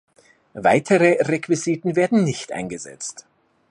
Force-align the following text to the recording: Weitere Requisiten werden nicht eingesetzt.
Weitere 0.55 1.19
Requisiten 1.29 1.95
werden 1.95 2.23
nicht 2.23 2.53
eingesetzt. 2.53 3.27